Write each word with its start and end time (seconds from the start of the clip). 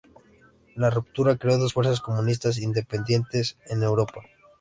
La 0.73 0.89
ruptura 0.89 1.37
creó 1.37 1.59
dos 1.59 1.73
fuerzas 1.73 1.99
comunistas 1.99 2.57
independientes 2.57 3.59
en 3.67 3.83
Europa. 3.83 4.21